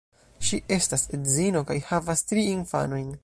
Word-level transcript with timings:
Ŝi 0.47 0.59
estas 0.77 1.03
edzino 1.17 1.63
kaj 1.71 1.77
havas 1.91 2.25
tri 2.33 2.47
infanojn. 2.57 3.13